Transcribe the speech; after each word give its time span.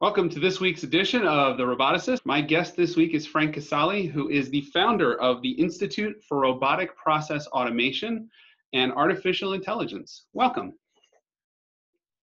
Welcome 0.00 0.30
to 0.30 0.40
this 0.40 0.60
week's 0.60 0.82
edition 0.82 1.26
of 1.26 1.58
The 1.58 1.62
Roboticist. 1.62 2.20
My 2.24 2.40
guest 2.40 2.74
this 2.74 2.96
week 2.96 3.12
is 3.12 3.26
Frank 3.26 3.52
Casale, 3.52 4.06
who 4.06 4.30
is 4.30 4.48
the 4.48 4.62
founder 4.72 5.20
of 5.20 5.42
the 5.42 5.50
Institute 5.50 6.16
for 6.26 6.38
Robotic 6.38 6.96
Process 6.96 7.46
Automation 7.48 8.30
and 8.72 8.92
Artificial 8.92 9.52
Intelligence. 9.52 10.24
Welcome. 10.32 10.72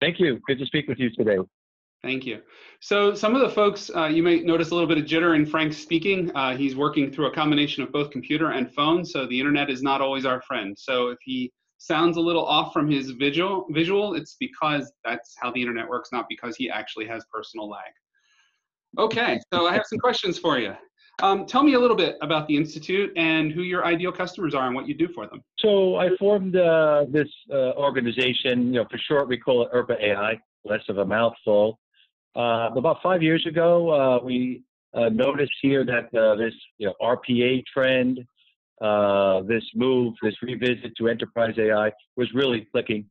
Thank 0.00 0.18
you. 0.18 0.40
Good 0.46 0.58
to 0.60 0.64
speak 0.64 0.88
with 0.88 0.98
you 0.98 1.10
today. 1.10 1.36
Thank 2.02 2.24
you. 2.24 2.40
So, 2.80 3.12
some 3.12 3.34
of 3.34 3.42
the 3.42 3.50
folks, 3.50 3.90
uh, 3.94 4.06
you 4.06 4.22
may 4.22 4.40
notice 4.40 4.70
a 4.70 4.74
little 4.74 4.88
bit 4.88 4.96
of 4.96 5.04
jitter 5.04 5.36
in 5.36 5.44
Frank's 5.44 5.76
speaking. 5.76 6.34
Uh, 6.34 6.56
he's 6.56 6.74
working 6.74 7.12
through 7.12 7.26
a 7.26 7.34
combination 7.34 7.82
of 7.82 7.92
both 7.92 8.10
computer 8.10 8.52
and 8.52 8.72
phone, 8.72 9.04
so 9.04 9.26
the 9.26 9.38
internet 9.38 9.68
is 9.68 9.82
not 9.82 10.00
always 10.00 10.24
our 10.24 10.40
friend. 10.40 10.74
So, 10.78 11.08
if 11.08 11.18
he 11.20 11.52
sounds 11.80 12.18
a 12.18 12.20
little 12.20 12.44
off 12.44 12.74
from 12.74 12.90
his 12.90 13.10
visual, 13.12 13.66
visual, 13.70 14.14
it's 14.14 14.36
because 14.38 14.92
that's 15.02 15.34
how 15.40 15.50
the 15.50 15.60
internet 15.60 15.88
works, 15.88 16.10
not 16.12 16.26
because 16.28 16.54
he 16.54 16.68
actually 16.68 17.06
has 17.06 17.24
personal 17.32 17.68
lag. 17.68 17.90
Okay, 18.98 19.40
so 19.52 19.66
I 19.66 19.72
have 19.72 19.84
some 19.86 19.98
questions 19.98 20.38
for 20.38 20.58
you. 20.58 20.74
Um, 21.22 21.46
tell 21.46 21.62
me 21.62 21.74
a 21.74 21.78
little 21.78 21.96
bit 21.96 22.16
about 22.20 22.46
the 22.48 22.56
Institute 22.56 23.10
and 23.16 23.50
who 23.50 23.62
your 23.62 23.84
ideal 23.86 24.12
customers 24.12 24.54
are 24.54 24.66
and 24.66 24.74
what 24.74 24.86
you 24.88 24.94
do 24.94 25.08
for 25.08 25.26
them. 25.26 25.42
So 25.58 25.96
I 25.96 26.10
formed 26.18 26.56
uh, 26.56 27.06
this 27.08 27.28
uh, 27.50 27.72
organization, 27.72 28.66
you 28.66 28.80
know, 28.80 28.86
for 28.90 28.98
short 28.98 29.28
we 29.28 29.38
call 29.38 29.62
it 29.62 29.72
IRPA 29.72 30.02
AI, 30.02 30.38
less 30.64 30.82
of 30.88 30.98
a 30.98 31.04
mouthful. 31.04 31.78
Uh, 32.36 32.70
about 32.76 32.98
five 33.02 33.22
years 33.22 33.44
ago, 33.46 33.90
uh, 33.90 34.24
we 34.24 34.62
uh, 34.94 35.08
noticed 35.08 35.52
here 35.62 35.84
that 35.84 36.14
uh, 36.18 36.34
this 36.36 36.54
you 36.78 36.86
know, 36.86 36.94
RPA 37.02 37.64
trend 37.72 38.20
uh, 38.80 39.42
this 39.42 39.64
move, 39.74 40.14
this 40.22 40.34
revisit 40.42 40.96
to 40.96 41.08
enterprise 41.08 41.54
AI 41.58 41.92
was 42.16 42.32
really 42.34 42.66
clicking 42.72 43.04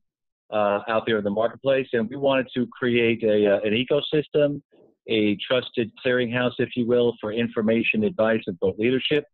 uh, 0.51 0.79
out 0.87 1.03
there 1.05 1.17
in 1.17 1.23
the 1.23 1.29
marketplace. 1.29 1.87
And 1.93 2.09
we 2.09 2.15
wanted 2.15 2.47
to 2.55 2.67
create 2.67 3.23
a, 3.23 3.55
uh, 3.55 3.59
an 3.61 3.73
ecosystem, 3.73 4.61
a 5.07 5.37
trusted 5.47 5.91
clearinghouse, 6.03 6.53
if 6.57 6.69
you 6.75 6.87
will, 6.87 7.15
for 7.21 7.31
information, 7.31 8.03
advice, 8.03 8.41
and 8.47 8.59
thought 8.59 8.79
leadership. 8.79 9.25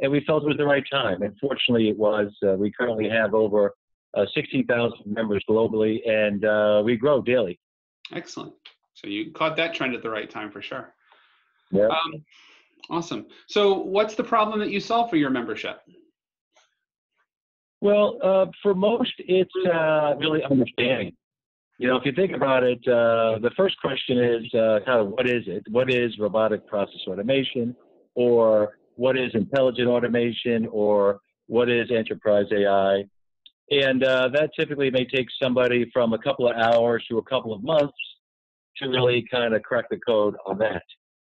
And 0.00 0.10
we 0.10 0.20
felt 0.24 0.44
it 0.44 0.46
was 0.46 0.56
the 0.56 0.66
right 0.66 0.84
time. 0.90 1.22
And 1.22 1.34
fortunately, 1.40 1.88
it 1.88 1.96
was. 1.96 2.32
Uh, 2.46 2.52
we 2.54 2.70
currently 2.70 3.08
have 3.08 3.34
over 3.34 3.74
uh, 4.14 4.24
60,000 4.34 4.98
members 5.06 5.42
globally, 5.48 6.06
and 6.08 6.84
we 6.84 6.96
grow 6.96 7.20
daily. 7.20 7.58
Excellent. 8.14 8.52
So 8.94 9.08
you 9.08 9.30
caught 9.32 9.56
that 9.56 9.74
trend 9.74 9.94
at 9.94 10.02
the 10.02 10.10
right 10.10 10.28
time 10.28 10.50
for 10.50 10.62
sure. 10.62 10.94
Yeah. 11.70 11.88
Um, 11.88 12.24
Awesome. 12.90 13.26
So, 13.48 13.78
what's 13.78 14.14
the 14.14 14.24
problem 14.24 14.60
that 14.60 14.70
you 14.70 14.80
solve 14.80 15.10
for 15.10 15.16
your 15.16 15.30
membership? 15.30 15.80
Well, 17.80 18.18
uh, 18.22 18.46
for 18.62 18.74
most, 18.74 19.12
it's 19.18 19.52
uh, 19.72 20.14
really 20.18 20.42
understanding. 20.42 21.12
You 21.78 21.88
know, 21.88 21.96
if 21.96 22.06
you 22.06 22.12
think 22.12 22.32
about 22.32 22.62
it, 22.62 22.78
uh, 22.88 23.38
the 23.40 23.50
first 23.56 23.78
question 23.80 24.18
is 24.18 24.54
uh, 24.54 24.80
kind 24.86 25.00
of 25.00 25.08
what 25.08 25.28
is 25.28 25.44
it? 25.46 25.62
What 25.70 25.92
is 25.92 26.18
robotic 26.18 26.66
process 26.66 27.00
automation? 27.06 27.76
Or 28.14 28.78
what 28.94 29.18
is 29.18 29.30
intelligent 29.34 29.88
automation? 29.88 30.66
Or 30.72 31.20
what 31.48 31.68
is 31.68 31.90
enterprise 31.90 32.46
AI? 32.50 33.04
And 33.70 34.04
uh, 34.04 34.28
that 34.32 34.50
typically 34.58 34.90
may 34.90 35.04
take 35.04 35.26
somebody 35.42 35.90
from 35.92 36.14
a 36.14 36.18
couple 36.18 36.48
of 36.48 36.56
hours 36.56 37.04
to 37.10 37.18
a 37.18 37.22
couple 37.22 37.52
of 37.52 37.62
months 37.62 37.98
to 38.78 38.88
really 38.88 39.26
kind 39.30 39.54
of 39.54 39.62
crack 39.62 39.86
the 39.90 39.98
code 39.98 40.34
on 40.46 40.58
that. 40.58 40.82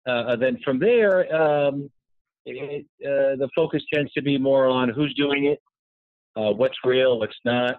Uh, 0.07 0.37
then 0.37 0.59
from 0.65 0.79
there, 0.79 1.35
um, 1.35 1.91
it, 2.45 2.87
uh, 3.05 3.37
the 3.37 3.49
focus 3.55 3.83
tends 3.93 4.13
to 4.13 4.23
be 4.23 4.39
more 4.39 4.67
on 4.69 4.89
who's 4.89 5.13
doing 5.15 5.47
it, 5.47 5.61
uh, 6.37 6.53
what's 6.53 6.77
real, 6.85 7.19
what's 7.19 7.35
not. 7.45 7.77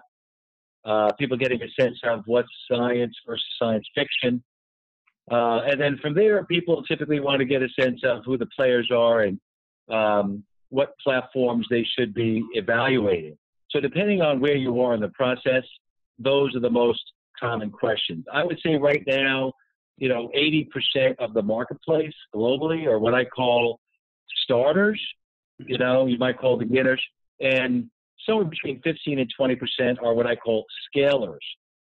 People 1.18 1.36
getting 1.36 1.60
a 1.62 1.82
sense 1.82 1.98
of 2.04 2.22
what's 2.26 2.48
science 2.70 3.14
versus 3.26 3.44
science 3.58 3.86
fiction. 3.94 4.42
Uh, 5.30 5.60
and 5.66 5.80
then 5.80 5.98
from 6.00 6.14
there, 6.14 6.44
people 6.44 6.82
typically 6.84 7.20
want 7.20 7.38
to 7.38 7.44
get 7.44 7.62
a 7.62 7.68
sense 7.80 8.00
of 8.04 8.22
who 8.24 8.38
the 8.38 8.48
players 8.56 8.90
are 8.90 9.22
and 9.22 9.38
um, 9.90 10.42
what 10.70 10.94
platforms 11.02 11.66
they 11.70 11.86
should 11.98 12.14
be 12.14 12.42
evaluating. 12.52 13.36
So 13.70 13.80
depending 13.80 14.22
on 14.22 14.40
where 14.40 14.56
you 14.56 14.80
are 14.80 14.94
in 14.94 15.00
the 15.00 15.08
process, 15.10 15.64
those 16.18 16.54
are 16.56 16.60
the 16.60 16.70
most 16.70 17.02
common 17.38 17.70
questions. 17.70 18.24
I 18.32 18.42
would 18.44 18.58
say 18.64 18.76
right 18.76 19.02
now, 19.06 19.52
you 19.98 20.08
know, 20.08 20.30
80% 20.36 21.16
of 21.18 21.34
the 21.34 21.42
marketplace 21.42 22.14
globally 22.34 22.86
are 22.86 22.98
what 22.98 23.14
I 23.14 23.24
call 23.24 23.80
starters. 24.44 25.00
You 25.58 25.78
know, 25.78 26.06
you 26.06 26.18
might 26.18 26.38
call 26.38 26.56
beginners, 26.56 27.02
and 27.40 27.90
somewhere 28.24 28.44
between 28.44 28.80
15 28.82 29.18
and 29.18 29.32
20% 29.38 30.02
are 30.02 30.14
what 30.14 30.26
I 30.26 30.36
call 30.36 30.64
scalers, 30.94 31.38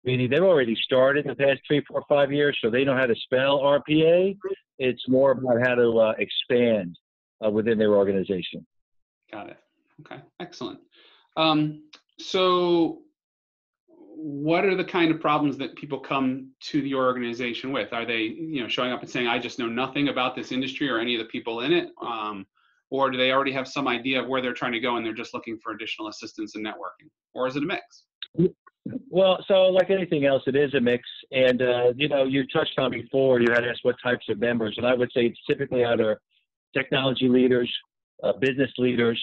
meaning 0.05 0.31
they've 0.31 0.41
already 0.41 0.77
started 0.77 1.27
the 1.27 1.35
past 1.35 1.61
three, 1.67 1.83
four, 1.89 2.05
five 2.09 2.33
years, 2.33 2.57
so 2.63 2.71
they 2.71 2.85
know 2.85 2.95
how 2.95 3.07
to 3.07 3.17
spell 3.17 3.61
RPA. 3.61 4.37
It's 4.79 5.09
more 5.09 5.33
about 5.33 5.67
how 5.67 5.75
to 5.75 5.99
uh, 5.99 6.15
expand 6.19 6.97
uh, 7.45 7.51
within 7.51 7.79
their 7.79 7.97
organization. 7.97 8.65
Got 9.33 9.51
it. 9.51 9.59
Okay, 10.01 10.23
excellent. 10.39 10.79
Um, 11.37 11.83
so 12.21 13.01
what 14.21 14.65
are 14.65 14.75
the 14.75 14.85
kind 14.85 15.13
of 15.13 15.21
problems 15.21 15.57
that 15.59 15.77
people 15.77 16.01
come 16.01 16.51
to 16.59 16.83
the 16.83 16.93
organization 16.93 17.71
with? 17.71 17.93
Are 17.93 18.05
they, 18.05 18.23
you 18.23 18.61
know, 18.61 18.69
showing 18.69 18.91
up 18.91 19.01
and 19.01 19.09
saying, 19.09 19.29
"I 19.29 19.39
just 19.39 19.61
know 19.61 19.69
nothing 19.69 20.09
about 20.09 20.35
this 20.35 20.51
industry 20.51 20.89
or 20.91 20.99
any 20.99 21.15
of 21.15 21.21
the 21.21 21.27
people 21.27 21.61
in 21.61 21.73
it," 21.73 21.91
um, 22.03 22.45
or 22.91 23.11
do 23.11 23.17
they 23.17 23.31
already 23.31 23.53
have 23.53 23.69
some 23.69 23.87
idea 23.87 24.21
of 24.21 24.27
where 24.27 24.43
they're 24.43 24.55
trying 24.55 24.73
to 24.73 24.81
go 24.81 24.97
and 24.97 25.07
they're 25.07 25.13
just 25.13 25.35
looking 25.35 25.57
for 25.63 25.73
additional 25.73 26.09
assistance 26.09 26.57
and 26.57 26.67
networking, 26.67 27.09
or 27.33 27.47
is 27.47 27.55
it 27.55 27.63
a 27.63 27.67
mix? 27.67 28.07
Well, 29.09 29.39
so 29.47 29.69
like 29.69 29.91
anything 29.91 30.25
else, 30.25 30.43
it 30.49 30.57
is 30.57 30.75
a 30.75 30.81
mix. 30.81 31.05
And 31.31 31.63
uh, 31.63 31.93
you 31.95 32.09
know, 32.09 32.25
you 32.25 32.45
touched 32.49 32.77
on 32.77 32.91
before. 32.91 33.41
You 33.41 33.53
had 33.53 33.65
asked 33.65 33.81
what 33.85 33.95
types 34.03 34.27
of 34.29 34.41
members, 34.41 34.75
and 34.79 34.87
I 34.87 34.95
would 34.95 35.13
say 35.15 35.27
it's 35.27 35.41
typically 35.49 35.85
either 35.85 36.21
technology 36.77 37.29
leaders, 37.29 37.73
uh, 38.25 38.33
business 38.33 38.73
leaders, 38.79 39.23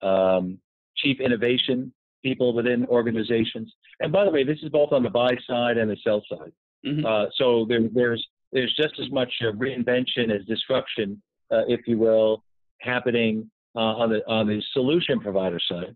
um, 0.00 0.58
chief 0.96 1.20
innovation 1.20 1.92
people 2.26 2.52
within 2.52 2.80
organizations. 2.86 3.68
And 4.00 4.10
by 4.12 4.24
the 4.24 4.30
way, 4.30 4.42
this 4.42 4.58
is 4.64 4.70
both 4.70 4.92
on 4.92 5.02
the 5.04 5.10
buy 5.10 5.32
side 5.48 5.76
and 5.78 5.88
the 5.88 5.96
sell 6.02 6.22
side. 6.28 6.52
Mm-hmm. 6.84 7.06
Uh, 7.06 7.26
so 7.38 7.66
there, 7.68 7.80
there's 7.92 8.22
there's 8.52 8.74
just 8.76 8.94
as 9.00 9.10
much 9.10 9.32
reinvention 9.42 10.26
as 10.34 10.44
disruption, 10.46 11.08
uh, 11.52 11.64
if 11.68 11.80
you 11.86 11.98
will, 11.98 12.42
happening 12.80 13.48
uh, 13.76 14.02
on 14.02 14.10
the 14.10 14.20
on 14.26 14.46
the 14.48 14.60
solution 14.72 15.20
provider 15.20 15.60
side, 15.70 15.94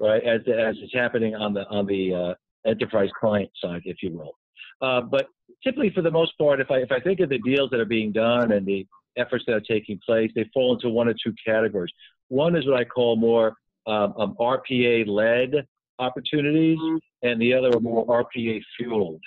right? 0.00 0.22
As 0.24 0.40
as 0.68 0.74
it's 0.82 0.94
happening 0.94 1.34
on 1.34 1.54
the 1.54 1.64
on 1.68 1.86
the 1.86 2.02
uh, 2.22 2.68
enterprise 2.68 3.10
client 3.20 3.50
side, 3.62 3.82
if 3.84 3.98
you 4.02 4.10
will. 4.18 4.34
Uh, 4.82 5.02
but 5.02 5.26
typically, 5.62 5.90
for 5.94 6.02
the 6.02 6.10
most 6.10 6.36
part, 6.36 6.60
if 6.60 6.70
I 6.70 6.78
if 6.78 6.90
I 6.90 7.00
think 7.00 7.20
of 7.20 7.28
the 7.28 7.38
deals 7.38 7.70
that 7.70 7.80
are 7.80 7.92
being 7.98 8.12
done 8.12 8.52
and 8.52 8.66
the 8.66 8.86
efforts 9.16 9.44
that 9.46 9.54
are 9.54 9.60
taking 9.60 10.00
place, 10.04 10.30
they 10.34 10.48
fall 10.52 10.74
into 10.74 10.88
one 10.88 11.08
or 11.08 11.14
two 11.24 11.34
categories. 11.46 11.92
One 12.28 12.56
is 12.56 12.66
what 12.66 12.78
I 12.78 12.84
call 12.84 13.16
more 13.16 13.54
um, 13.86 14.14
um, 14.18 14.36
RPA 14.38 15.06
led 15.06 15.66
opportunities, 15.98 16.78
mm-hmm. 16.78 16.96
and 17.22 17.40
the 17.40 17.54
other 17.54 17.76
are 17.76 17.80
more 17.80 18.06
RPA 18.06 18.60
fueled. 18.76 19.22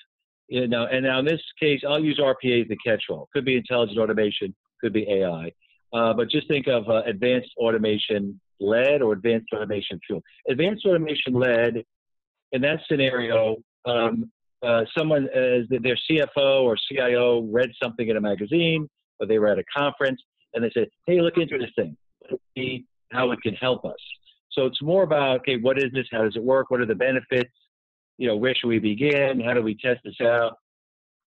You 0.47 0.67
know, 0.67 0.85
and 0.85 1.05
now 1.05 1.19
in 1.19 1.25
this 1.25 1.41
case, 1.59 1.81
I'll 1.87 2.03
use 2.03 2.19
RPA 2.19 2.63
as 2.63 2.67
the 2.67 2.77
catch-all. 2.85 3.29
Could 3.33 3.45
be 3.45 3.55
intelligent 3.55 3.97
automation, 3.97 4.53
could 4.81 4.93
be 4.93 5.09
AI, 5.09 5.51
uh, 5.93 6.13
but 6.13 6.29
just 6.29 6.47
think 6.47 6.67
of 6.67 6.89
uh, 6.89 7.03
advanced 7.05 7.51
automation 7.57 8.39
led 8.59 9.01
or 9.01 9.13
advanced 9.13 9.47
automation 9.53 9.99
fueled. 10.05 10.23
Advanced 10.49 10.85
automation 10.85 11.33
led, 11.33 11.83
in 12.51 12.61
that 12.61 12.79
scenario, 12.87 13.57
um, 13.85 14.31
uh, 14.61 14.83
someone 14.97 15.27
as 15.29 15.65
their 15.69 15.97
CFO 16.09 16.63
or 16.63 16.77
CIO 16.89 17.41
read 17.51 17.71
something 17.81 18.07
in 18.07 18.17
a 18.17 18.21
magazine, 18.21 18.87
or 19.19 19.27
they 19.27 19.39
were 19.39 19.47
at 19.47 19.59
a 19.59 19.63
conference, 19.75 20.21
and 20.53 20.63
they 20.63 20.71
said, 20.73 20.87
"Hey, 21.05 21.21
look 21.21 21.37
into 21.37 21.57
this 21.57 21.71
thing. 21.75 21.97
See 22.55 22.85
how 23.11 23.31
it 23.31 23.41
can 23.41 23.55
help 23.55 23.85
us." 23.85 23.97
So 24.53 24.65
it's 24.65 24.81
more 24.81 25.03
about, 25.03 25.39
okay, 25.41 25.57
what 25.57 25.77
is 25.77 25.91
this? 25.93 26.05
How 26.11 26.23
does 26.23 26.35
it 26.35 26.43
work? 26.43 26.69
What 26.69 26.79
are 26.79 26.85
the 26.85 26.95
benefits? 26.95 27.51
You 28.17 28.27
know, 28.27 28.37
where 28.37 28.53
should 28.55 28.67
we 28.67 28.79
begin? 28.79 29.39
How 29.39 29.53
do 29.53 29.61
we 29.61 29.75
test 29.75 30.01
this 30.03 30.21
out? 30.21 30.57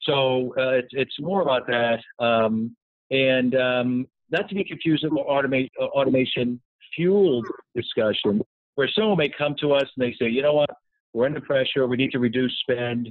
So 0.02 0.54
uh, 0.58 0.70
it's, 0.70 0.88
it's 0.92 1.20
more 1.20 1.42
about 1.42 1.66
that. 1.66 2.00
Um, 2.18 2.76
and 3.10 3.54
um, 3.56 4.06
not 4.30 4.48
to 4.48 4.54
be 4.54 4.64
confused 4.64 5.04
with 5.04 5.12
automate, 5.12 5.70
uh, 5.80 5.86
automation 5.86 6.60
fueled 6.94 7.46
discussion, 7.74 8.42
where 8.76 8.88
someone 8.94 9.18
may 9.18 9.28
come 9.28 9.54
to 9.60 9.72
us 9.72 9.88
and 9.96 10.06
they 10.06 10.14
say, 10.20 10.30
you 10.30 10.42
know 10.42 10.54
what, 10.54 10.70
we're 11.12 11.26
under 11.26 11.40
pressure. 11.40 11.86
We 11.86 11.96
need 11.96 12.12
to 12.12 12.18
reduce 12.18 12.56
spend. 12.60 13.08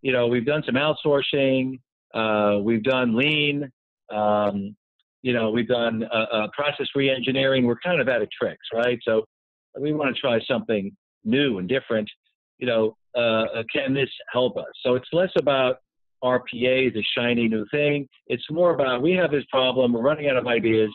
You 0.00 0.12
know, 0.12 0.26
we've 0.26 0.46
done 0.46 0.62
some 0.64 0.76
outsourcing. 0.76 1.80
Uh, 2.14 2.60
we've 2.62 2.82
done 2.82 3.16
lean. 3.16 3.70
Um, 4.10 4.76
you 5.22 5.32
know, 5.32 5.50
we've 5.50 5.68
done 5.68 6.04
uh, 6.04 6.26
uh, 6.32 6.48
process 6.56 6.86
reengineering. 6.96 7.64
We're 7.64 7.80
kind 7.80 8.00
of 8.00 8.08
out 8.08 8.22
of 8.22 8.30
tricks, 8.30 8.66
right? 8.72 8.98
So 9.02 9.24
we 9.78 9.92
want 9.92 10.14
to 10.14 10.20
try 10.20 10.40
something 10.48 10.94
new 11.24 11.58
and 11.58 11.68
different. 11.68 12.08
You 12.58 12.66
know, 12.66 12.96
uh, 13.16 13.44
uh 13.58 13.62
can 13.72 13.94
this 13.94 14.10
help 14.32 14.56
us? 14.56 14.66
So 14.84 14.94
it's 14.94 15.08
less 15.12 15.30
about 15.38 15.78
RPA, 16.22 16.92
the 16.92 17.04
shiny 17.16 17.48
new 17.48 17.64
thing. 17.70 18.08
It's 18.26 18.44
more 18.50 18.74
about 18.74 19.02
we 19.02 19.12
have 19.12 19.30
this 19.30 19.44
problem. 19.50 19.92
We're 19.92 20.02
running 20.02 20.28
out 20.28 20.36
of 20.36 20.46
ideas. 20.46 20.90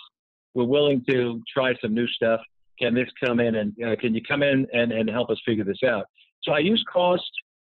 We're 0.53 0.65
willing 0.65 1.03
to 1.09 1.41
try 1.51 1.73
some 1.81 1.93
new 1.93 2.07
stuff. 2.07 2.41
Can 2.79 2.93
this 2.93 3.07
come 3.23 3.39
in 3.39 3.55
and 3.55 3.73
uh, 3.85 3.95
can 3.95 4.13
you 4.13 4.21
come 4.21 4.43
in 4.43 4.67
and, 4.73 4.91
and 4.91 5.09
help 5.09 5.29
us 5.29 5.39
figure 5.45 5.63
this 5.63 5.83
out? 5.87 6.05
So 6.43 6.51
I 6.51 6.59
use 6.59 6.83
cost 6.91 7.23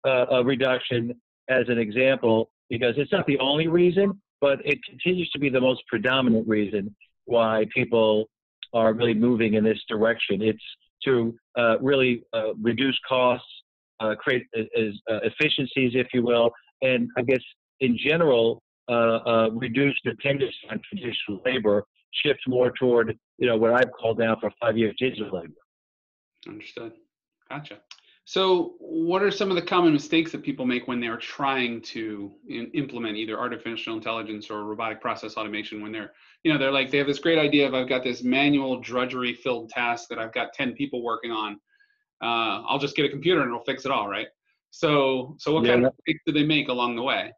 uh, 0.07 0.43
reduction 0.45 1.13
as 1.49 1.69
an 1.69 1.79
example 1.79 2.51
because 2.71 2.95
it's 2.97 3.13
not 3.13 3.27
the 3.27 3.39
only 3.39 3.69
reason, 3.69 4.21
but 4.41 4.59
it 4.65 4.79
continues 4.89 5.31
to 5.31 5.39
be 5.39 5.49
the 5.49 5.61
most 5.61 5.83
predominant 5.87 6.49
reason 6.49 6.95
why 7.27 7.67
people 7.75 8.27
are 8.73 8.93
really 8.93 9.15
moving 9.15 9.55
in 9.55 9.65
this 9.65 9.79
direction. 9.89 10.43
It's 10.43 10.63
to 11.05 11.35
uh, 11.59 11.79
really 11.81 12.23
uh, 12.33 12.55
reduce 12.61 12.99
costs, 13.09 13.47
uh, 14.01 14.15
create 14.17 14.45
uh, 14.57 14.61
uh, 14.61 15.21
efficiencies, 15.23 15.93
if 15.95 16.09
you 16.13 16.23
will, 16.23 16.51
and 16.83 17.09
I 17.17 17.23
guess 17.23 17.43
in 17.81 17.97
general, 17.99 18.63
uh, 18.89 19.49
reduce 19.53 19.99
dependence 20.05 20.55
on 20.71 20.81
traditional 20.89 21.41
labor, 21.45 21.85
shift 22.23 22.41
more 22.47 22.73
toward 22.79 23.19
you 23.39 23.49
know 23.49 23.57
what 23.57 23.73
I've 23.73 23.91
called 23.93 24.19
now 24.19 24.37
for 24.41 24.51
five 24.61 24.77
years 24.77 24.95
digital 24.99 25.41
labor. 25.41 25.55
Understood. 26.47 26.93
Gotcha. 27.49 27.79
So, 28.27 28.75
what 28.79 29.23
are 29.23 29.31
some 29.31 29.51
of 29.51 29.55
the 29.55 29.63
common 29.63 29.93
mistakes 29.93 30.33
that 30.33 30.43
people 30.43 30.65
make 30.65 30.89
when 30.89 30.99
they're 30.99 31.19
trying 31.19 31.83
to 31.83 32.33
in, 32.49 32.71
implement 32.73 33.17
either 33.17 33.39
artificial 33.39 33.95
intelligence 33.95 34.51
or 34.51 34.65
robotic 34.65 35.03
process 35.03 35.37
automation? 35.37 35.83
When 35.83 35.93
they're, 35.93 36.13
you 36.43 36.51
know, 36.51 36.59
they're 36.59 36.73
like 36.73 36.91
they 36.91 36.97
have 36.99 37.07
this 37.07 37.19
great 37.19 37.39
idea 37.39 37.67
of 37.67 37.75
I've 37.75 37.89
got 37.89 38.03
this 38.03 38.23
manual 38.23 38.81
drudgery-filled 38.81 39.69
task 39.69 40.09
that 40.09 40.19
I've 40.19 40.33
got 40.33 40.55
ten 40.55 40.73
people 40.73 41.03
working 41.03 41.33
on. 41.33 41.61
Uh, 42.23 42.63
I'll 42.67 42.79
just 42.79 42.97
get 42.97 43.05
a 43.05 43.11
computer 43.11 43.43
and 43.43 43.51
it'll 43.51 43.65
fix 43.65 43.85
it 43.85 43.91
all, 43.91 44.09
right? 44.09 44.29
So, 44.71 45.37
so 45.39 45.53
what 45.53 45.65
yeah, 45.65 45.73
kind 45.73 45.85
of 45.85 45.93
mistakes 45.99 46.23
do 46.27 46.33
they 46.33 46.45
make 46.45 46.69
along 46.69 46.97
the 46.97 47.03
way? 47.03 47.31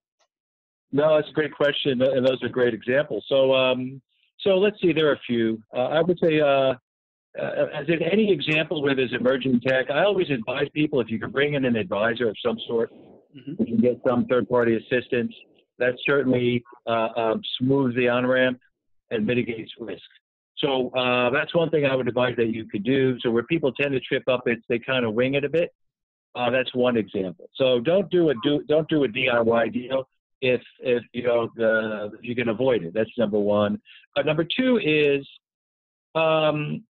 No, 0.93 1.17
that's 1.17 1.29
a 1.29 1.33
great 1.33 1.53
question, 1.53 2.01
and 2.01 2.25
those 2.25 2.41
are 2.45 2.49
great 2.49 2.75
examples. 2.75 3.25
So, 3.29 3.53
um, 3.53 4.01
so 4.39 4.51
let's 4.51 4.81
see. 4.81 4.93
There 4.93 5.09
are 5.09 5.15
a 5.15 5.21
few. 5.27 5.61
Uh, 5.77 5.87
I 5.87 6.01
would 6.01 6.19
say. 6.23 6.41
Uh, 6.41 6.75
uh, 7.41 7.67
as 7.75 7.87
in 7.89 8.03
any 8.03 8.33
example 8.33 8.83
where 8.83 8.95
there's 8.95 9.13
emerging 9.13 9.61
tech, 9.61 9.91
I 9.91 10.05
always 10.05 10.31
advise 10.31 10.69
people 10.73 11.01
if 11.01 11.11
you 11.11 11.19
can 11.19 11.31
bring 11.31 11.55
in 11.55 11.65
an 11.65 11.77
advisor 11.77 12.29
of 12.29 12.37
some 12.45 12.59
sort, 12.67 12.93
mm-hmm. 12.93 13.55
you 13.59 13.67
can 13.67 13.77
get 13.79 14.01
some 14.07 14.27
third-party 14.27 14.77
assistance. 14.77 15.33
That 15.79 15.95
certainly 16.07 16.65
uh, 16.87 17.09
um, 17.17 17.43
smooths 17.59 17.95
the 17.97 18.09
on-ramp 18.09 18.59
and 19.11 19.27
mitigates 19.27 19.71
risk. 19.79 20.03
So 20.59 20.89
uh, 20.91 21.31
that's 21.31 21.55
one 21.55 21.69
thing 21.71 21.85
I 21.85 21.95
would 21.95 22.09
advise 22.09 22.35
that 22.37 22.47
you 22.47 22.65
could 22.65 22.83
do. 22.83 23.19
So 23.21 23.31
where 23.31 23.43
people 23.43 23.73
tend 23.73 23.93
to 23.93 24.01
trip 24.01 24.23
up, 24.27 24.43
it's 24.47 24.63
they 24.69 24.79
kind 24.79 25.05
of 25.05 25.13
wing 25.13 25.35
it 25.35 25.45
a 25.45 25.51
bit. 25.51 25.75
Uh, 26.35 26.51
that's 26.51 26.75
one 26.75 26.97
example. 26.97 27.49
So 27.57 27.81
don't 27.81 28.11
do 28.11 28.31
a 28.31 28.35
do 28.43 28.63
don't 28.69 28.89
do 28.89 29.05
a 29.05 29.09
DIY 29.09 29.73
deal 29.73 30.09
if 30.41 30.61
if 30.81 31.03
you 31.13 31.25
know 31.25 31.51
the, 31.57 32.11
you 32.23 32.35
can 32.35 32.49
avoid 32.49 32.85
it. 32.85 32.95
That's 32.95 33.11
number 33.19 33.39
one. 33.39 33.81
Uh, 34.17 34.23
number 34.23 34.45
two 34.45 34.79
is 34.79 35.27
um, 36.15 36.85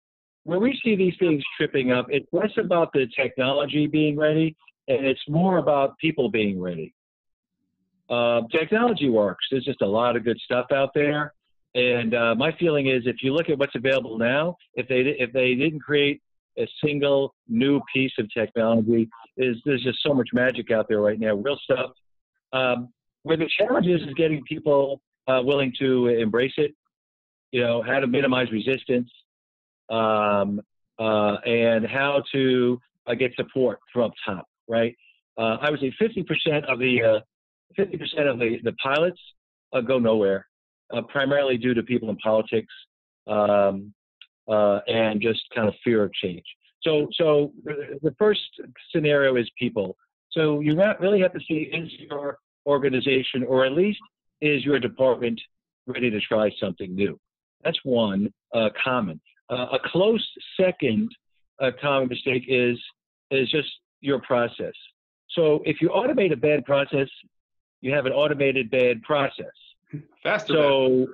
when 0.45 0.61
we 0.61 0.79
see 0.85 0.95
these 0.95 1.15
things 1.19 1.43
tripping 1.57 1.91
up, 1.91 2.07
it's 2.09 2.29
less 2.33 2.51
about 2.59 2.93
the 2.93 3.07
technology 3.17 3.87
being 3.87 4.17
ready 4.17 4.57
and 4.89 5.07
it's 5.07 5.23
more 5.29 5.59
about 5.59 5.99
people 5.99 6.31
being 6.31 6.61
ready. 6.61 6.95
Uh, 8.11 8.43
technology 8.53 9.09
works. 9.09 9.47
There's 9.51 9.65
just 9.65 9.81
a 9.81 9.87
lot 9.87 10.17
of 10.17 10.25
good 10.25 10.39
stuff 10.45 10.67
out 10.73 10.91
there. 10.95 11.33
And 11.75 12.15
uh, 12.15 12.35
my 12.37 12.53
feeling 12.59 12.89
is, 12.89 13.03
if 13.07 13.17
you 13.23 13.33
look 13.33 13.49
at 13.49 13.59
what's 13.59 13.75
available 13.75 14.19
now, 14.19 14.57
if 14.75 14.87
they 14.87 15.01
if 15.19 15.33
they 15.33 15.55
didn't 15.55 15.81
create 15.81 16.23
a 16.57 16.69
single 16.85 17.35
new 17.49 17.81
piece 17.93 18.13
of 18.19 18.33
technology, 18.33 19.09
is 19.37 19.57
there's 19.65 19.83
just 19.83 19.99
so 20.03 20.15
much 20.15 20.29
magic 20.33 20.71
out 20.71 20.87
there 20.89 21.01
right 21.01 21.19
now, 21.19 21.35
real 21.35 21.59
stuff. 21.65 21.91
Um, 22.53 22.91
where 23.25 23.37
the 23.37 23.49
challenge 23.59 23.87
is, 23.87 24.03
is 24.03 24.15
getting 24.15 24.45
people 24.45 25.01
uh, 25.27 25.41
willing 25.43 25.73
to 25.81 26.09
embrace 26.09 26.53
it. 26.59 26.75
You 27.51 27.63
know, 27.63 27.83
how 27.83 27.99
to 27.99 28.07
minimize 28.07 28.53
resistance, 28.53 29.11
um, 29.91 30.61
uh, 30.99 31.37
and 31.47 31.87
how 31.87 32.23
to 32.33 32.81
uh, 33.07 33.15
get 33.15 33.35
support 33.35 33.81
from 33.93 34.05
up 34.05 34.13
top, 34.25 34.47
right? 34.69 34.95
Uh, 35.37 35.57
I 35.61 35.71
would 35.71 35.81
say 35.81 35.93
50% 36.01 36.65
of 36.65 36.79
the 36.79 37.23
50% 37.79 38.19
uh, 38.19 38.31
of 38.31 38.39
the, 38.39 38.59
the 38.63 38.73
pilots 38.83 39.21
uh, 39.73 39.81
go 39.81 39.99
nowhere, 39.99 40.47
uh, 40.93 41.03
primarily 41.03 41.57
due 41.57 41.75
to 41.75 41.83
people 41.83 42.11
in 42.11 42.17
politics 42.19 42.73
um, 43.27 43.93
and 44.47 45.21
just 45.21 45.41
kind 45.55 45.69
of 45.69 45.75
fear 45.83 46.05
of 46.05 46.13
change. 46.13 46.45
So, 46.83 47.09
so 47.15 47.53
the 47.65 48.15
first 48.19 48.43
scenario 48.95 49.37
is 49.37 49.51
people. 49.59 49.97
So 50.31 50.61
you 50.61 50.81
really 51.01 51.21
have 51.21 51.33
to 51.33 51.41
see 51.49 51.71
is 51.73 51.91
your 51.99 52.39
organization, 52.67 53.43
or 53.45 53.65
at 53.65 53.73
least 53.73 54.01
is 54.41 54.65
your 54.65 54.79
department 54.79 55.41
ready 55.87 56.11
to 56.11 56.21
try 56.21 56.51
something 56.61 56.95
new? 56.95 57.19
That's 57.65 57.79
one 57.85 58.33
common. 58.85 59.21
Uh, 59.51 59.67
a 59.73 59.79
close 59.85 60.27
second 60.59 61.11
uh, 61.61 61.71
common 61.81 62.09
mistake 62.09 62.45
is 62.49 62.79
is 63.31 63.51
just 63.51 63.69
your 64.01 64.21
process. 64.21 64.73
So 65.31 65.63
if 65.65 65.81
you 65.81 65.89
automate 65.89 66.33
a 66.33 66.37
bad 66.37 66.65
process, 66.65 67.09
you 67.81 67.93
have 67.93 68.07
an 68.07 68.13
automated 68.13 68.71
bad 68.71 69.03
process. 69.03 69.47
Faster. 70.23 70.53
So 70.53 71.07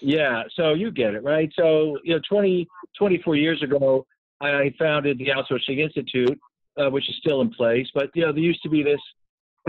yeah, 0.00 0.42
so 0.56 0.74
you 0.74 0.90
get 0.90 1.14
it 1.14 1.22
right. 1.22 1.50
So 1.56 1.98
you 2.02 2.14
know, 2.14 2.20
20, 2.28 2.66
24 2.98 3.36
years 3.36 3.62
ago, 3.62 4.04
I 4.40 4.74
founded 4.78 5.18
the 5.18 5.28
Outsourcing 5.28 5.78
Institute, 5.78 6.38
uh, 6.76 6.90
which 6.90 7.08
is 7.08 7.16
still 7.20 7.40
in 7.40 7.50
place. 7.50 7.86
But 7.94 8.10
you 8.14 8.26
know, 8.26 8.32
there 8.32 8.42
used 8.42 8.62
to 8.64 8.68
be 8.68 8.82
this 8.82 9.00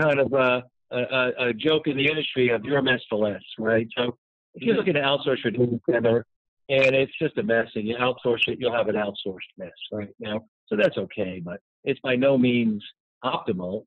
kind 0.00 0.18
of 0.18 0.34
uh, 0.34 0.62
a, 0.90 1.30
a, 1.38 1.52
joke 1.54 1.86
in 1.86 1.96
the 1.96 2.08
industry 2.08 2.48
of 2.50 2.64
your 2.64 2.82
mess 2.82 3.00
for 3.08 3.18
less, 3.18 3.42
right? 3.58 3.86
So 3.96 4.16
if 4.54 4.62
you're 4.62 4.76
looking 4.76 4.94
to 4.94 5.00
outsource 5.00 5.42
your 5.44 5.52
data 5.52 5.80
center, 5.88 6.26
and 6.68 6.94
it's 6.94 7.12
just 7.20 7.36
a 7.38 7.42
mess 7.42 7.68
and 7.74 7.86
you 7.86 7.96
outsource 7.96 8.46
it, 8.48 8.58
you'll 8.58 8.72
have 8.72 8.88
an 8.88 8.96
outsourced 8.96 9.50
mess, 9.58 9.70
right? 9.92 10.08
Now, 10.18 10.40
so 10.66 10.76
that's 10.76 10.96
okay, 10.96 11.40
but 11.44 11.60
it's 11.84 12.00
by 12.00 12.16
no 12.16 12.38
means 12.38 12.82
optimal. 13.24 13.84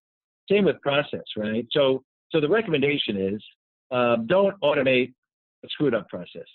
Same 0.50 0.66
with 0.66 0.80
process, 0.82 1.24
right? 1.36 1.66
So, 1.72 2.04
so 2.32 2.40
the 2.40 2.48
recommendation 2.48 3.18
is 3.18 3.44
um, 3.92 4.28
don't 4.28 4.60
automate 4.62 5.14
a 5.66 5.70
screwed 5.70 5.96
up 5.96 6.08
process. 6.08 6.46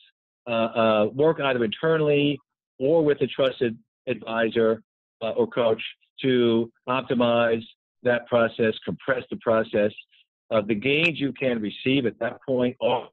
Uh, 0.46 0.50
uh, 0.50 1.06
work 1.12 1.40
either 1.40 1.64
internally 1.64 2.38
or 2.78 3.04
with 3.04 3.20
a 3.20 3.26
trusted 3.26 3.76
advisor 4.06 4.82
uh, 5.22 5.30
or 5.30 5.46
coach 5.46 5.82
to 6.20 6.70
optimize 6.88 7.62
that 8.02 8.26
process, 8.26 8.74
compress 8.84 9.22
the 9.30 9.36
process. 9.36 9.92
the 10.66 10.74
gains 10.74 11.18
you 11.18 11.32
can 11.32 11.60
receive 11.60 12.06
at 12.06 12.18
that 12.18 12.38
point 12.46 12.76
are 12.80 13.08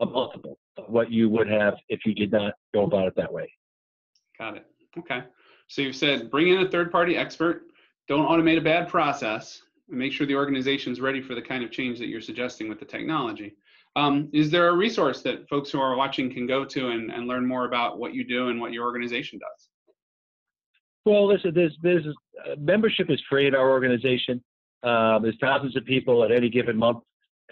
a 0.00 0.06
multiple 0.06 0.58
what 0.86 1.10
you 1.10 1.28
would 1.28 1.48
have 1.48 1.74
if 1.88 2.00
you 2.04 2.14
did 2.14 2.32
not 2.32 2.54
go 2.72 2.84
about 2.84 3.06
it 3.06 3.14
that 3.16 3.32
way. 3.32 3.50
Got 4.38 4.56
it. 4.56 4.66
Okay. 4.98 5.22
So 5.68 5.82
you've 5.82 5.96
said 5.96 6.30
bring 6.30 6.48
in 6.48 6.58
a 6.58 6.68
third 6.68 6.90
party 6.90 7.16
expert, 7.16 7.62
don't 8.08 8.26
automate 8.26 8.58
a 8.58 8.60
bad 8.60 8.88
process, 8.88 9.62
and 9.88 9.98
make 9.98 10.12
sure 10.12 10.26
the 10.26 10.34
organization 10.34 10.92
is 10.92 11.00
ready 11.00 11.22
for 11.22 11.34
the 11.34 11.42
kind 11.42 11.64
of 11.64 11.70
change 11.70 11.98
that 11.98 12.06
you're 12.06 12.20
suggesting 12.20 12.68
with 12.68 12.78
the 12.78 12.84
technology. 12.84 13.54
Um, 13.96 14.28
is 14.32 14.50
there 14.50 14.68
a 14.68 14.74
resource 14.74 15.22
that 15.22 15.48
folks 15.48 15.70
who 15.70 15.80
are 15.80 15.96
watching 15.96 16.32
can 16.32 16.46
go 16.46 16.64
to 16.64 16.88
and, 16.88 17.12
and 17.12 17.28
learn 17.28 17.46
more 17.46 17.66
about 17.66 17.98
what 17.98 18.12
you 18.12 18.24
do 18.24 18.48
and 18.48 18.60
what 18.60 18.72
your 18.72 18.84
organization 18.84 19.38
does? 19.38 19.68
Well, 21.04 21.26
listen, 21.28 21.52
there's, 21.54 21.76
there's 21.82 22.04
uh, 22.06 22.56
membership 22.58 23.10
is 23.10 23.22
free 23.28 23.46
at 23.46 23.54
our 23.54 23.70
organization. 23.70 24.42
Uh, 24.82 25.18
there's 25.20 25.36
thousands 25.40 25.76
of 25.76 25.84
people 25.84 26.24
at 26.24 26.32
any 26.32 26.50
given 26.50 26.76
month 26.76 26.98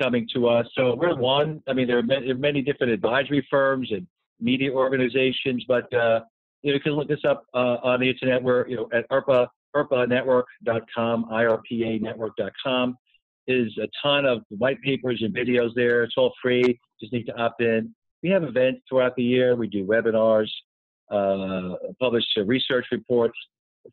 coming 0.01 0.29
to 0.35 0.49
us. 0.49 0.67
So 0.75 0.95
we're 0.95 1.17
one. 1.17 1.63
I 1.69 1.73
mean, 1.73 1.87
there 1.87 1.99
are 1.99 2.03
many, 2.03 2.33
many 2.33 2.63
different 2.63 2.93
advisory 2.93 3.47
firms 3.51 3.91
and 3.91 4.07
media 4.41 4.73
organizations, 4.73 5.65
but 5.69 5.93
uh, 5.95 6.21
you, 6.63 6.73
know, 6.73 6.75
you 6.75 6.81
can 6.81 6.93
look 6.93 7.09
this 7.09 7.25
up 7.29 7.45
uh, 7.55 7.79
on 7.83 8.01
the 8.01 8.09
internet. 8.09 8.43
We're 8.43 8.67
you 8.69 8.77
know 8.77 8.89
at 8.93 9.09
IRPA, 9.11 9.49
IRPAnetwork.com, 9.75 11.27
IRPA 11.31 12.01
network.com 12.01 12.97
is 13.49 13.77
a 13.79 13.89
ton 14.03 14.25
of 14.25 14.43
white 14.51 14.81
papers 14.83 15.21
and 15.23 15.35
videos 15.35 15.71
there. 15.75 16.05
It's 16.05 16.15
all 16.17 16.33
free. 16.41 16.79
Just 17.01 17.13
need 17.13 17.25
to 17.25 17.41
opt 17.41 17.61
in. 17.61 17.95
We 18.23 18.31
have 18.31 18.45
events 18.45 18.83
throughout 18.89 19.17
the 19.17 19.23
year. 19.23 19.57
We 19.57 19.67
do 19.67 19.85
webinars, 19.85 20.49
uh, 21.11 21.75
publish 22.01 22.25
research 22.37 22.87
reports, 22.93 23.37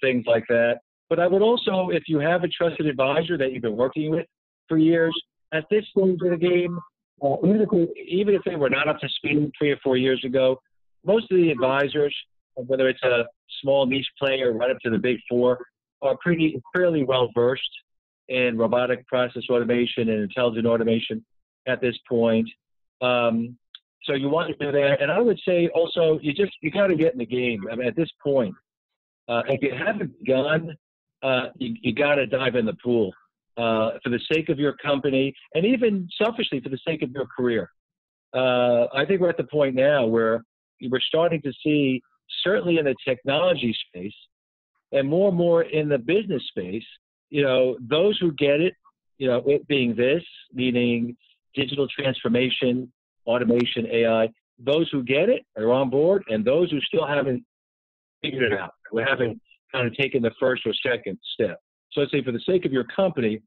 things 0.01 0.25
like 0.27 0.45
that. 0.49 0.79
But 1.09 1.19
I 1.19 1.25
would 1.25 1.41
also, 1.41 1.89
if 1.89 2.03
you 2.07 2.19
have 2.19 2.43
a 2.43 2.47
trusted 2.47 2.85
advisor 2.85 3.37
that 3.37 3.51
you've 3.51 3.63
been 3.63 3.75
working 3.75 4.11
with 4.11 4.27
for 4.67 4.77
years, 4.77 5.19
at 5.53 5.65
this 5.69 5.85
stage 5.91 6.17
of 6.21 6.29
the 6.31 6.37
game, 6.37 6.79
uh, 7.23 7.35
even, 7.43 7.67
if 8.33 8.41
they, 8.45 8.55
were 8.55 8.69
not 8.69 8.87
up 8.87 8.99
to 8.99 9.09
speed 9.09 9.51
three 9.57 9.71
or 9.71 9.77
four 9.83 9.97
years 9.97 10.23
ago, 10.23 10.59
most 11.05 11.31
of 11.31 11.37
the 11.37 11.51
advisors, 11.51 12.15
whether 12.55 12.87
it's 12.87 13.03
a 13.03 13.25
small 13.61 13.85
niche 13.85 14.07
player 14.17 14.53
right 14.53 14.71
up 14.71 14.77
to 14.83 14.89
the 14.89 14.97
big 14.97 15.17
four, 15.27 15.59
are 16.01 16.15
pretty 16.17 16.61
fairly 16.73 17.03
well 17.03 17.29
versed 17.35 17.61
in 18.29 18.57
robotic 18.57 19.05
process 19.07 19.43
automation 19.49 20.09
and 20.09 20.21
intelligent 20.21 20.65
automation 20.65 21.25
at 21.67 21.81
this 21.81 21.95
point. 22.07 22.47
Um, 23.01 23.57
so 24.03 24.13
you 24.13 24.29
want 24.29 24.47
to 24.49 24.65
do 24.65 24.71
that, 24.71 25.01
and 25.01 25.11
I 25.11 25.19
would 25.19 25.39
say 25.45 25.69
also 25.75 26.19
you 26.21 26.33
just 26.33 26.53
you 26.61 26.71
got 26.71 26.87
to 26.87 26.95
get 26.95 27.13
in 27.13 27.19
the 27.19 27.25
game. 27.25 27.65
I 27.71 27.75
mean, 27.75 27.87
at 27.87 27.95
this 27.95 28.09
point, 28.23 28.55
uh, 29.27 29.41
if 29.47 29.61
you 29.61 29.73
haven't 29.75 30.17
begun, 30.19 30.75
uh, 31.21 31.47
you, 31.57 31.75
you 31.81 31.93
got 31.93 32.15
to 32.15 32.25
dive 32.25 32.55
in 32.55 32.65
the 32.65 32.77
pool 32.81 33.13
uh, 33.59 33.91
for 34.03 34.09
the 34.09 34.19
sake 34.31 34.49
of 34.49 34.59
your 34.59 34.73
company, 34.73 35.33
and 35.53 35.65
even 35.65 36.07
selfishly 36.21 36.59
for 36.59 36.69
the 36.69 36.79
sake 36.87 37.01
of 37.01 37.11
your 37.11 37.27
career. 37.35 37.69
Uh, 38.33 38.85
I 38.93 39.05
think 39.05 39.21
we're 39.21 39.29
at 39.29 39.37
the 39.37 39.43
point 39.43 39.75
now 39.75 40.05
where 40.05 40.43
we're 40.89 41.01
starting 41.01 41.41
to 41.41 41.51
see, 41.63 42.01
certainly 42.43 42.77
in 42.77 42.85
the 42.85 42.95
technology 43.05 43.75
space, 43.87 44.13
and 44.91 45.07
more 45.07 45.29
and 45.29 45.37
more 45.37 45.63
in 45.63 45.89
the 45.89 45.97
business 45.97 46.43
space, 46.47 46.85
you 47.29 47.43
know, 47.43 47.77
those 47.81 48.17
who 48.19 48.31
get 48.33 48.61
it 48.61 48.73
you 49.19 49.27
know, 49.27 49.43
it 49.45 49.67
being 49.67 49.95
this, 49.95 50.23
meaning 50.51 51.15
digital 51.53 51.87
transformation, 51.87 52.91
automation, 53.27 53.85
AI. 53.91 54.29
Those 54.57 54.89
who 54.91 55.03
get 55.03 55.29
it 55.29 55.45
are 55.57 55.71
on 55.71 55.89
board, 55.89 56.23
and 56.29 56.43
those 56.43 56.71
who 56.71 56.79
still 56.81 57.05
haven't 57.05 57.43
figured 58.23 58.51
it 58.51 58.59
out, 58.59 58.71
we 58.91 59.03
haven't 59.03 59.39
kind 59.71 59.85
of 59.85 59.95
taken 59.95 60.23
the 60.23 60.31
first 60.39 60.65
or 60.65 60.73
second 60.73 61.19
step. 61.33 61.59
So 61.91 62.01
I'd 62.01 62.09
say, 62.09 62.23
for 62.23 62.31
the 62.31 62.41
sake 62.45 62.65
of 62.65 62.71
your 62.71 62.85
company 62.85 63.41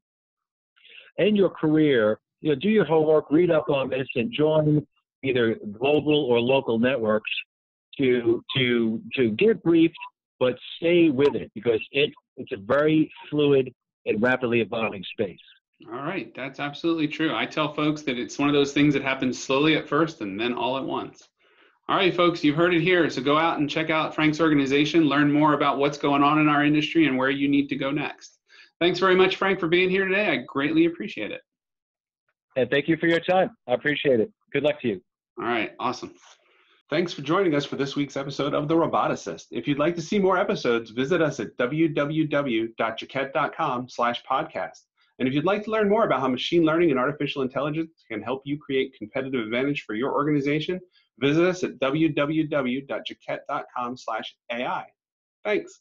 and 1.17 1.37
your 1.37 1.49
career, 1.49 2.19
you 2.41 2.49
know, 2.49 2.55
do 2.55 2.69
your 2.69 2.85
homework, 2.85 3.31
read 3.31 3.51
up 3.51 3.69
on 3.69 3.89
this, 3.89 4.07
and 4.15 4.31
join 4.31 4.85
either 5.23 5.55
global 5.79 6.25
or 6.25 6.39
local 6.39 6.79
networks 6.79 7.31
to 7.97 8.43
to 8.57 9.01
to 9.15 9.31
get 9.31 9.63
briefed, 9.63 9.95
but 10.39 10.55
stay 10.77 11.09
with 11.09 11.35
it 11.35 11.51
because 11.53 11.79
it 11.91 12.11
it's 12.37 12.51
a 12.51 12.57
very 12.57 13.11
fluid 13.29 13.73
and 14.05 14.21
rapidly 14.21 14.61
evolving 14.61 15.03
space. 15.11 15.39
All 15.91 15.99
right, 15.99 16.33
that's 16.35 16.59
absolutely 16.59 17.07
true. 17.07 17.35
I 17.35 17.45
tell 17.45 17.73
folks 17.73 18.03
that 18.03 18.17
it's 18.17 18.39
one 18.39 18.49
of 18.49 18.53
those 18.53 18.73
things 18.73 18.93
that 18.93 19.03
happens 19.03 19.41
slowly 19.41 19.75
at 19.75 19.87
first 19.87 20.21
and 20.21 20.39
then 20.39 20.53
all 20.53 20.77
at 20.77 20.83
once. 20.83 21.27
All 21.89 21.97
right, 21.97 22.15
folks, 22.15 22.43
you've 22.43 22.55
heard 22.55 22.73
it 22.73 22.81
here. 22.81 23.09
So 23.09 23.21
go 23.21 23.37
out 23.37 23.59
and 23.59 23.69
check 23.69 23.89
out 23.89 24.15
Frank's 24.15 24.39
organization, 24.39 25.03
learn 25.03 25.31
more 25.31 25.53
about 25.53 25.77
what's 25.77 25.97
going 25.97 26.23
on 26.23 26.39
in 26.39 26.47
our 26.47 26.63
industry 26.63 27.07
and 27.07 27.17
where 27.17 27.29
you 27.29 27.49
need 27.49 27.67
to 27.69 27.75
go 27.75 27.91
next. 27.91 28.39
Thanks 28.83 28.99
very 28.99 29.15
much, 29.15 29.37
Frank, 29.37 29.61
for 29.61 29.69
being 29.69 29.89
here 29.89 30.05
today. 30.05 30.27
I 30.27 30.35
greatly 30.45 30.87
appreciate 30.87 31.31
it. 31.31 31.39
And 32.57 32.69
thank 32.69 32.89
you 32.89 32.97
for 32.97 33.07
your 33.07 33.21
time. 33.21 33.51
I 33.65 33.75
appreciate 33.75 34.19
it. 34.19 34.29
Good 34.51 34.63
luck 34.63 34.81
to 34.81 34.89
you. 34.89 35.01
All 35.39 35.45
right, 35.45 35.71
awesome. 35.79 36.13
Thanks 36.89 37.13
for 37.13 37.21
joining 37.21 37.55
us 37.55 37.63
for 37.63 37.77
this 37.77 37.95
week's 37.95 38.17
episode 38.17 38.53
of 38.53 38.67
The 38.67 38.75
Roboticist. 38.75 39.45
If 39.51 39.69
you'd 39.69 39.79
like 39.79 39.95
to 39.95 40.01
see 40.01 40.19
more 40.19 40.37
episodes, 40.37 40.91
visit 40.91 41.21
us 41.21 41.39
at 41.39 41.55
www.jaquette.com 41.55 43.87
slash 43.87 44.21
podcast. 44.29 44.79
And 45.17 45.29
if 45.29 45.33
you'd 45.33 45.45
like 45.45 45.63
to 45.63 45.71
learn 45.71 45.87
more 45.87 46.03
about 46.03 46.19
how 46.19 46.27
machine 46.27 46.65
learning 46.65 46.91
and 46.91 46.99
artificial 46.99 47.41
intelligence 47.41 48.03
can 48.11 48.21
help 48.21 48.41
you 48.43 48.59
create 48.59 48.97
competitive 48.97 49.45
advantage 49.45 49.83
for 49.83 49.95
your 49.95 50.11
organization, 50.11 50.81
visit 51.19 51.45
us 51.45 51.63
at 51.63 51.79
www.jaquette.com 51.79 53.95
slash 53.95 54.35
AI. 54.51 54.83
Thanks. 55.45 55.79